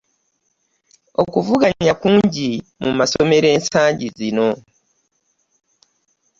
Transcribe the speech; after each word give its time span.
okuvuganya 1.23 1.93
kungi 2.01 2.49
mu 2.83 2.91
masomero 2.99 3.47
ensangi 3.55 4.07
zino. 4.17 4.49